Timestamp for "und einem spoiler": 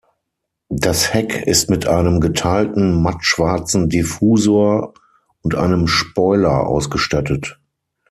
5.43-6.65